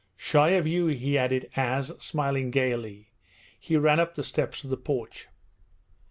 [0.17, 3.11] 'Shy of you,' he added as, smiling gaily,
[3.59, 5.27] he ran up the steps of the porch.